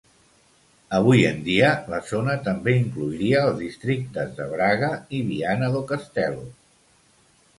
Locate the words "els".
3.49-3.61